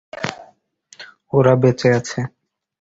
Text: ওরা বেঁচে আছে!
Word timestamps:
ওরা 1.33 1.53
বেঁচে 1.61 1.89
আছে! 1.99 2.19